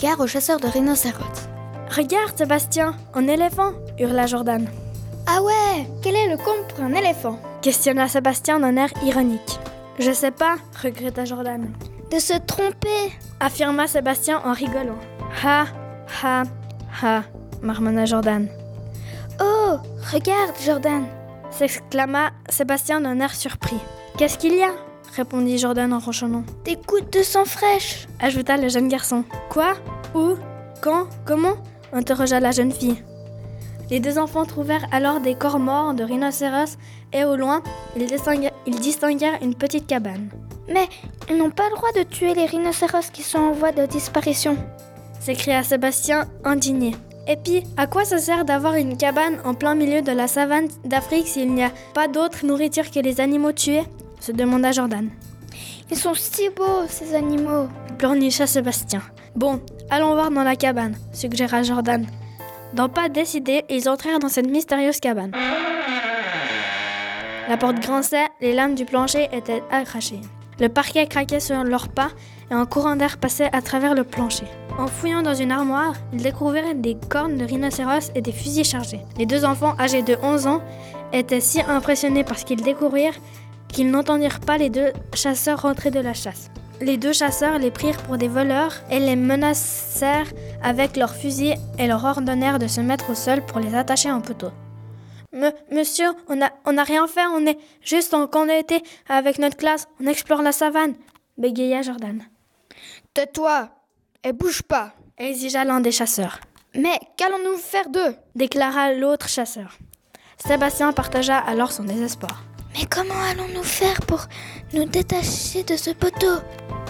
[0.00, 1.48] gare aux chasseurs de rhinocéros.
[1.94, 4.66] Regarde, Sébastien, un éléphant hurla Jordan.
[5.26, 7.38] Ah ouais Quel est le compte pour un éléphant?
[7.60, 9.58] Questionna Sébastien d'un air ironique.
[9.98, 11.70] Je sais pas, regretta Jordan.
[12.10, 14.98] De se tromper affirma Sébastien en rigolant.
[15.44, 15.66] Ha,
[16.22, 16.42] ha,
[17.02, 17.22] ha,
[17.60, 18.48] marmonna Jordan.
[19.40, 19.76] Oh,
[20.12, 21.04] regarde, Jordan
[21.50, 23.78] s'exclama Sébastien d'un air surpris.
[24.16, 24.72] Qu'est-ce qu'il y a?
[25.14, 26.44] Répondit Jordan en ronchonnant.
[26.64, 29.24] Des gouttes de sang fraîche ajouta le jeune garçon.
[29.48, 29.74] Quoi?
[30.14, 30.36] Où?
[30.80, 31.06] Quand?
[31.24, 31.56] Comment?
[31.92, 33.02] interrogea la jeune fille.
[33.90, 36.78] Les deux enfants trouvèrent alors des corps morts de rhinocéros
[37.12, 37.62] et au loin,
[37.96, 40.28] ils distinguèrent, une petite cabane.
[40.68, 40.88] Mais
[41.28, 44.56] ils n'ont pas le droit de tuer les rhinocéros qui sont en voie de disparition
[45.20, 46.96] s'écria Sébastien indigné.
[47.28, 50.68] Et puis, à quoi ça sert d'avoir une cabane en plein milieu de la savane
[50.84, 53.84] d'Afrique s'il n'y a pas d'autre nourriture que les animaux tués?
[54.20, 55.08] Se demanda Jordan.
[55.90, 59.02] Ils sont si beaux, ces animaux pleurnicha Sébastien.
[59.34, 62.06] Bon, allons voir dans la cabane, suggéra Jordan.
[62.72, 65.32] Dans pas décidé, ils entrèrent dans cette mystérieuse cabane.
[67.48, 70.20] La porte grinçait, les lames du plancher étaient accrochées.
[70.60, 72.10] Le parquet craquait sur leurs pas
[72.50, 74.46] et un courant d'air passait à travers le plancher.
[74.78, 79.00] En fouillant dans une armoire, ils découvrirent des cornes de rhinocéros et des fusils chargés.
[79.18, 80.62] Les deux enfants âgés de 11 ans
[81.12, 83.18] étaient si impressionnés par ce qu'ils découvrirent
[83.70, 86.50] qu'ils n'entendirent pas les deux chasseurs rentrer de la chasse.
[86.80, 91.86] Les deux chasseurs les prirent pour des voleurs et les menacèrent avec leurs fusils et
[91.86, 94.50] leur ordonnèrent de se mettre au sol pour les attacher en poteau.
[95.70, 99.88] monsieur, on n'a on a rien fait, on est juste en été avec notre classe,
[100.00, 100.94] on explore la savane,
[101.36, 102.22] bégaya Jordan.
[103.12, 103.68] Tais-toi
[104.24, 106.40] et bouge pas, exigea l'un des chasseurs.
[106.74, 108.14] Mais qu'allons-nous faire d'eux?
[108.34, 109.76] déclara l'autre chasseur.
[110.38, 112.44] Sébastien partagea alors son désespoir.
[112.74, 114.26] Mais comment allons-nous faire pour
[114.72, 116.40] nous détacher de ce poteau?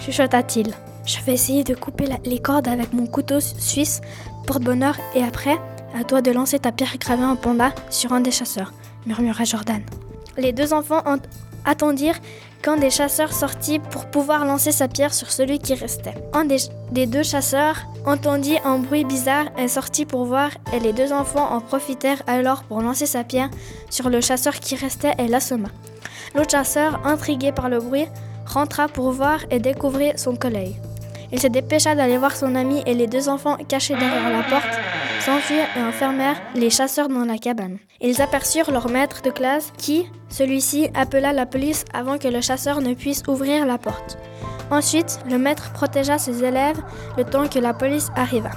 [0.00, 0.74] chuchota-t-il.
[1.06, 4.00] Je vais essayer de couper les cordes avec mon couteau suisse,
[4.46, 5.58] porte-bonheur, et après,
[5.94, 8.72] à toi de lancer ta pierre gravée en panda sur un des chasseurs,
[9.06, 9.82] murmura Jordan.
[10.36, 11.02] Les deux enfants
[11.64, 12.20] attendirent
[12.62, 16.14] quand des chasseurs sortit pour pouvoir lancer sa pierre sur celui qui restait.
[16.32, 21.12] Un des, deux chasseurs entendit un bruit bizarre et sortit pour voir et les deux
[21.12, 23.50] enfants en profitèrent alors pour lancer sa pierre
[23.90, 25.68] sur le chasseur qui restait et l'assomma.
[26.34, 28.06] L'autre chasseur, intrigué par le bruit,
[28.46, 30.76] rentra pour voir et découvrir son collègue.
[31.32, 34.80] Il se dépêcha d'aller voir son ami et les deux enfants cachés derrière la porte
[35.20, 37.78] s'enfuirent et enfermèrent les chasseurs dans la cabane.
[38.00, 42.80] Ils aperçurent leur maître de classe qui, celui-ci, appela la police avant que le chasseur
[42.80, 44.18] ne puisse ouvrir la porte.
[44.70, 46.80] Ensuite, le maître protégea ses élèves
[47.16, 48.50] le temps que la police arriva.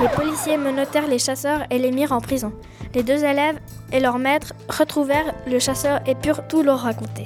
[0.00, 2.52] Les policiers menottèrent les chasseurs et les mirent en prison.
[2.94, 3.58] Les deux élèves
[3.92, 7.24] et leur maître retrouvèrent le chasseur et purent tout leur raconter.